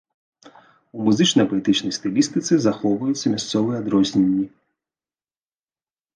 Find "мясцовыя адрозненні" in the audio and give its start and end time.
3.35-4.49